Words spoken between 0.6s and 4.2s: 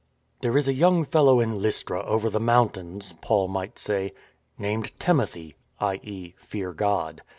a young fellow in Lystra over the moun tains," Paul might say,"